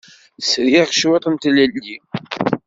Sriɣ 0.41 0.87
cwiṭ 0.93 1.25
n 1.29 1.35
tlelli. 1.41 1.95